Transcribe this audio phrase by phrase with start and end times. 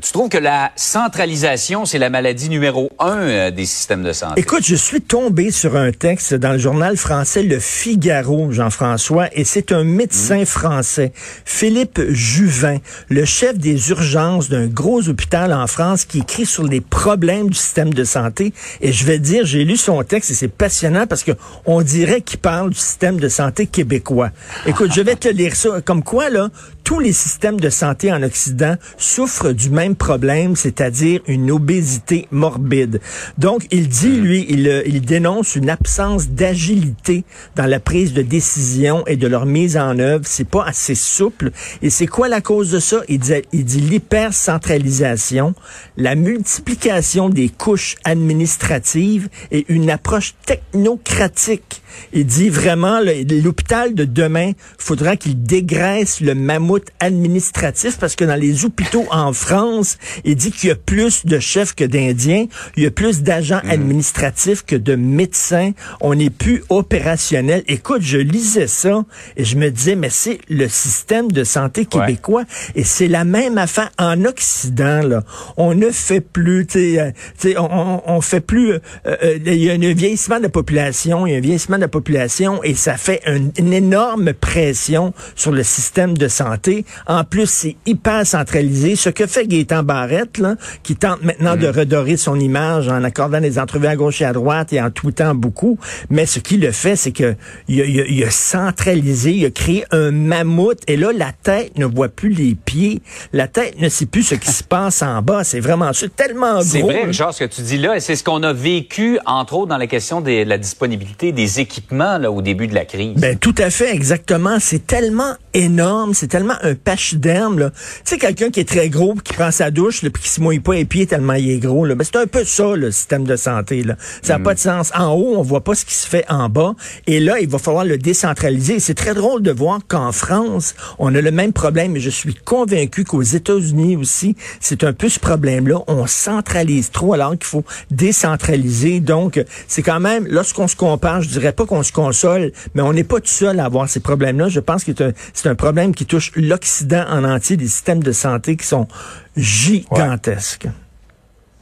[0.00, 4.40] Tu trouves que la centralisation, c'est la maladie numéro un euh, des systèmes de santé?
[4.40, 9.42] Écoute, je suis tombé sur un texte dans le journal français Le Figaro, Jean-François, et
[9.44, 10.46] c'est un médecin mmh.
[10.46, 11.12] français,
[11.44, 16.80] Philippe Juvin, le chef des urgences d'un gros hôpital en France, qui écrit sur les
[16.80, 18.52] problèmes du système de santé.
[18.80, 21.32] Et je vais dire, j'ai lu son texte et c'est passionnant parce que
[21.66, 24.30] on dirait qu'il parle du système de santé québécois.
[24.66, 25.80] Écoute, je vais te lire ça.
[25.80, 26.50] Comme quoi, là,
[26.88, 33.02] tous les systèmes de santé en Occident souffrent du même problème, c'est-à-dire une obésité morbide.
[33.36, 34.24] Donc, il dit, mm.
[34.24, 37.24] lui, il, euh, il dénonce une absence d'agilité
[37.56, 40.24] dans la prise de décision et de leur mise en œuvre.
[40.26, 41.50] C'est pas assez souple.
[41.82, 43.02] Et c'est quoi la cause de ça?
[43.08, 45.54] Il dit, il dit l'hypercentralisation,
[45.98, 51.82] la multiplication des couches administratives et une approche technocratique.
[52.14, 58.34] Il dit vraiment, l'hôpital de demain, faudra qu'il dégraisse le mammouth administratif parce que dans
[58.34, 62.82] les hôpitaux en France, il dit qu'il y a plus de chefs que d'Indiens, il
[62.82, 63.70] y a plus d'agents mm.
[63.70, 65.72] administratifs que de médecins.
[66.00, 67.62] On n'est plus opérationnel.
[67.66, 69.04] Écoute, je lisais ça
[69.36, 73.58] et je me disais, mais c'est le système de santé québécois et c'est la même
[73.58, 75.00] affaire en Occident.
[75.02, 75.22] Là.
[75.56, 77.10] On ne fait plus, tu euh,
[77.58, 78.72] on, on fait plus.
[78.72, 81.76] Euh, euh, il y a un vieillissement de la population, il y a un vieillissement
[81.76, 86.67] de la population et ça fait une énorme pression sur le système de santé.
[87.06, 88.96] En plus, c'est hyper centralisé.
[88.96, 91.78] Ce que fait Gaétan Barrette, là, qui tente maintenant de mm.
[91.78, 95.34] redorer son image en accordant des entrevues à gauche et à droite et en temps
[95.34, 95.78] beaucoup,
[96.10, 97.34] mais ce qu'il le fait, c'est que
[97.68, 101.86] il a, il, a, centralisé, il a créé un mammouth, et là, la tête ne
[101.86, 103.02] voit plus les pieds.
[103.32, 105.44] La tête ne sait plus ce qui se passe en bas.
[105.44, 106.62] C'est vraiment c'est tellement gros.
[106.62, 109.54] C'est vrai, genre, ce que tu dis là, et c'est ce qu'on a vécu, entre
[109.54, 113.14] autres, dans la question de la disponibilité des équipements là, au début de la crise.
[113.16, 114.58] Ben, tout à fait, exactement.
[114.60, 117.58] C'est tellement énorme, c'est tellement un pachyderme.
[117.58, 117.70] Là.
[117.70, 120.60] Tu sais, quelqu'un qui est très gros, qui prend sa douche, puis qui se mouille
[120.60, 121.84] pas les pieds tellement il est gros.
[121.84, 121.94] Là.
[121.94, 123.82] Ben, c'est un peu ça, le système de santé.
[123.82, 123.96] Là.
[124.22, 124.42] Ça n'a mm.
[124.42, 124.90] pas de sens.
[124.94, 126.74] En haut, on voit pas ce qui se fait en bas.
[127.06, 128.80] Et là, il va falloir le décentraliser.
[128.80, 131.96] C'est très drôle de voir qu'en France, on a le même problème.
[131.96, 135.80] Et je suis convaincu qu'aux États-Unis aussi, c'est un peu ce problème-là.
[135.86, 139.00] On centralise trop alors qu'il faut décentraliser.
[139.00, 142.92] Donc, c'est quand même, lorsqu'on se compare, je dirais pas qu'on se console, mais on
[142.92, 144.48] n'est pas tout seul à avoir ces problèmes-là.
[144.48, 144.92] Je pense que
[145.32, 148.88] c'est un, un problème qui touche l'Occident en entier, des systèmes de santé qui sont
[149.36, 150.68] gigantesques.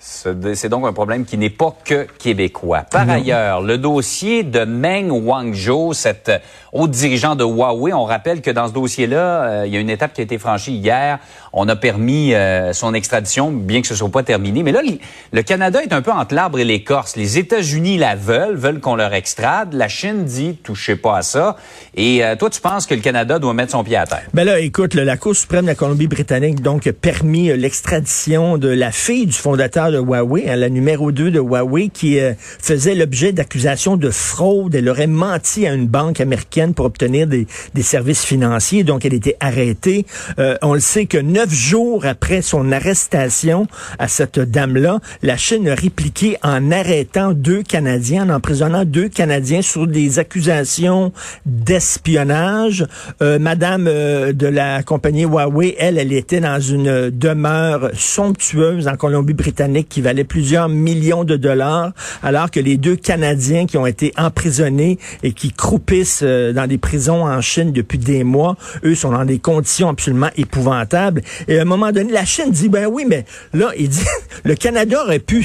[0.08, 2.84] C'est donc un problème qui n'est pas que québécois.
[2.92, 6.30] Par ailleurs, le dossier de Meng Wanzhou, cette
[6.72, 9.90] haute dirigeant de Huawei, on rappelle que dans ce dossier-là, euh, il y a une
[9.90, 11.18] étape qui a été franchie hier.
[11.52, 14.62] On a permis euh, son extradition, bien que ce soit pas terminé.
[14.62, 14.80] Mais là,
[15.32, 17.16] le Canada est un peu entre l'arbre et l'écorce.
[17.16, 19.72] Les États-Unis la veulent, veulent qu'on leur extrade.
[19.72, 21.56] La Chine dit touchez pas à ça.
[21.96, 24.26] Et euh, toi, tu penses que le Canada doit mettre son pied à terre?
[24.34, 28.92] Ben là, écoute, la Cour suprême de la Colombie-Britannique donc a permis l'extradition de la
[28.92, 33.32] fille du fondateur de Huawei, hein, la numéro 2 de Huawei, qui euh, faisait l'objet
[33.32, 34.74] d'accusations de fraude.
[34.74, 38.84] Elle aurait menti à une banque américaine pour obtenir des, des services financiers.
[38.84, 40.06] Donc, elle était arrêtée.
[40.38, 43.66] Euh, on le sait que neuf jours après son arrestation
[43.98, 49.62] à cette dame-là, la Chine a répliqué en arrêtant deux Canadiens, en emprisonnant deux Canadiens
[49.62, 51.12] sur des accusations
[51.46, 52.86] d'espionnage.
[53.22, 59.85] Euh, Madame de la compagnie Huawei, elle, elle était dans une demeure somptueuse en Colombie-Britannique
[59.88, 61.92] qui valait plusieurs millions de dollars,
[62.22, 66.78] alors que les deux Canadiens qui ont été emprisonnés et qui croupissent euh, dans des
[66.78, 71.22] prisons en Chine depuis des mois, eux sont dans des conditions absolument épouvantables.
[71.48, 74.04] Et à un moment donné, la Chine dit, ben oui, mais là, il dit,
[74.44, 75.44] le Canada aurait pu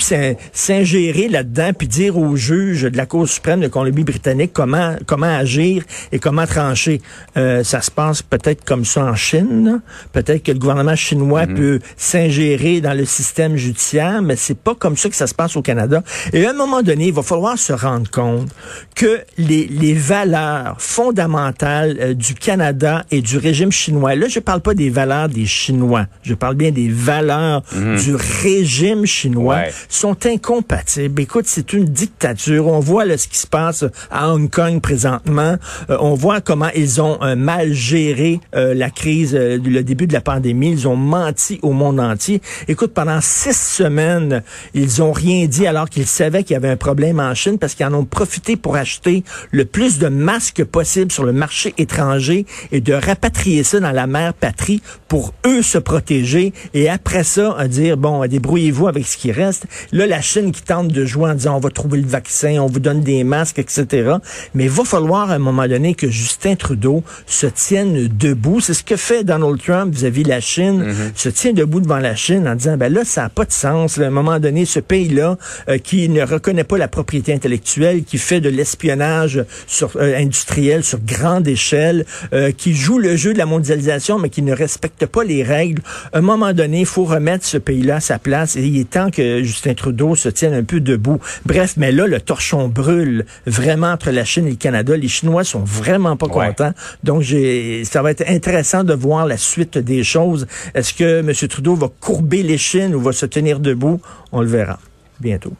[0.54, 5.84] s'ingérer là-dedans puis dire aux juges de la Cour suprême de Colombie-Britannique comment, comment agir
[6.12, 7.02] et comment trancher.
[7.38, 9.82] Euh, ça se passe peut-être comme ça en Chine.
[10.14, 11.56] Peut-être que le gouvernement chinois mm-hmm.
[11.56, 15.56] peut s'ingérer dans le système judiciaire, mais c'est pas comme ça que ça se passe
[15.56, 16.04] au Canada.
[16.34, 18.50] Et à un moment donné, il va falloir se rendre compte
[18.96, 24.62] que les, les valeurs fondamentales euh, du Canada et du régime chinois, là, je parle
[24.62, 27.98] pas des valeurs des Chinois, je parle bien des valeurs mhm.
[27.98, 31.22] du régime chinois, sont incompatibles.
[31.22, 32.68] Écoute, c'est une dictature.
[32.68, 35.56] On voit là, ce qui se passe à Hong Kong présentement.
[35.90, 40.22] Euh, on voit comment ils ont euh, mal géré la crise, le début de la
[40.22, 40.72] pandémie.
[40.72, 42.42] Ils ont menti au monde entier.
[42.68, 44.44] Écoute, pendant six semaines, semaine,
[44.74, 47.76] ils ont rien dit alors qu'ils savaient qu'il y avait un problème en Chine parce
[47.76, 52.46] qu'ils en ont profité pour acheter le plus de masques possible sur le marché étranger
[52.72, 57.56] et de rapatrier ça dans la mère patrie pour eux se protéger et après ça,
[57.58, 59.66] à dire, bon, débrouillez-vous avec ce qui reste.
[59.92, 62.68] Là, la Chine qui tente de jouer en disant, on va trouver le vaccin, on
[62.68, 64.16] vous donne des masques, etc.
[64.54, 68.60] Mais il va falloir à un moment donné que Justin Trudeau se tienne debout.
[68.62, 71.12] C'est ce que fait Donald Trump vis-à-vis la Chine, mm-hmm.
[71.16, 73.98] se tient debout devant la Chine en disant, ben là, ça n'a pas de sens.
[74.02, 75.38] À un moment donné, ce pays-là,
[75.70, 80.84] euh, qui ne reconnaît pas la propriété intellectuelle, qui fait de l'espionnage sur, euh, industriel
[80.84, 85.06] sur grande échelle, euh, qui joue le jeu de la mondialisation, mais qui ne respecte
[85.06, 85.82] pas les règles.
[86.14, 88.90] À un moment donné, il faut remettre ce pays-là à sa place et il est
[88.90, 91.20] temps que Justin Trudeau se tienne un peu debout.
[91.46, 94.96] Bref, mais là, le torchon brûle vraiment entre la Chine et le Canada.
[94.96, 96.74] Les Chinois sont vraiment pas contents.
[97.04, 100.48] Donc, j'ai, ça va être intéressant de voir la suite des choses.
[100.74, 101.32] Est-ce que M.
[101.50, 103.91] Trudeau va courber les Chines ou va se tenir debout?
[104.32, 104.80] On le verra
[105.20, 105.54] bientôt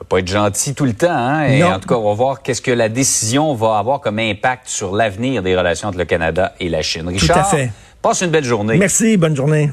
[0.00, 1.10] peut pas être gentil tout le temps.
[1.10, 1.44] Hein?
[1.48, 4.66] Et en tout cas, on va voir qu'est-ce que la décision va avoir comme impact
[4.66, 7.06] sur l'avenir des relations entre le Canada et la Chine.
[7.06, 7.70] Richard, tout à fait.
[8.00, 8.78] passe une belle journée.
[8.78, 9.70] Merci, bonne journée.